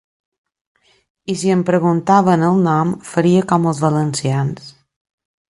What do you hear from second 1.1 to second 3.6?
I si em preguntaven el nom faria